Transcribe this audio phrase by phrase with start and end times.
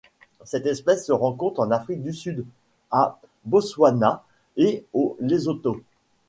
[0.45, 2.43] Cette espèce se rencontre en Afrique du Sud,
[2.91, 2.97] au
[3.45, 4.23] Botswana
[4.57, 5.79] et au Lesotho.